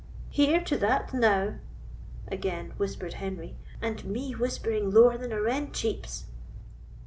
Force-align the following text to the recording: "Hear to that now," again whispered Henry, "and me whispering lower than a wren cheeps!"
"Hear 0.31 0.63
to 0.63 0.77
that 0.79 1.13
now," 1.13 1.59
again 2.27 2.71
whispered 2.77 3.13
Henry, 3.21 3.55
"and 3.83 4.03
me 4.03 4.31
whispering 4.31 4.89
lower 4.89 5.15
than 5.15 5.31
a 5.31 5.39
wren 5.39 5.71
cheeps!" 5.73 6.25